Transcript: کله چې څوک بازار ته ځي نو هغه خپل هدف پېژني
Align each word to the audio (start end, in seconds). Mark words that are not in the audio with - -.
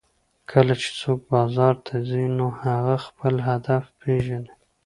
کله 0.51 0.73
چې 0.81 0.89
څوک 0.99 1.19
بازار 1.33 1.73
ته 1.85 1.95
ځي 2.09 2.25
نو 2.37 2.47
هغه 2.63 2.95
خپل 3.05 3.35
هدف 3.49 3.83
پېژني 3.99 4.53